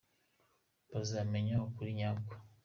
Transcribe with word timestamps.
Bazamenya 0.91 1.55
ukuri 1.67 1.91
nyako 1.99 2.33